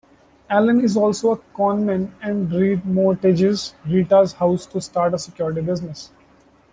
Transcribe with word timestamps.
Alan 0.49 0.83
is 0.83 0.97
also 0.97 1.31
a 1.33 1.37
conman 1.55 2.11
and 2.23 2.51
re-mortgages 2.51 3.75
Rita's 3.85 4.33
house 4.33 4.65
to 4.65 4.81
start 4.81 5.13
a 5.13 5.19
security 5.19 5.61
business. 5.61 6.09